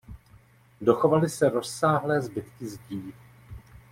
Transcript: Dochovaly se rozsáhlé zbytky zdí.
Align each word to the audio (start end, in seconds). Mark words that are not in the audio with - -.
Dochovaly 0.81 1.29
se 1.29 1.49
rozsáhlé 1.49 2.21
zbytky 2.21 2.67
zdí. 2.69 3.13